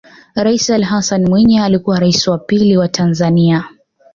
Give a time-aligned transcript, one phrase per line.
[0.35, 3.69] Rais Ali Hassan Mwinyi alikuwa Rais wa pili wa Tanzania